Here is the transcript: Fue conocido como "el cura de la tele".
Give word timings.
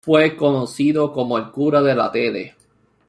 Fue 0.03 0.35
conocido 0.35 1.11
como 1.13 1.37
"el 1.37 1.51
cura 1.51 1.79
de 1.83 1.93
la 1.93 2.11
tele". 2.11 2.55